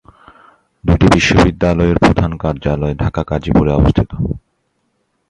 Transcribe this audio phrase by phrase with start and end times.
[0.83, 4.11] দুইটি বিশ্ববিদ্যালয়ের প্রধান কার্যালয় ঢাকার গাজীপুরে অবস্থিত।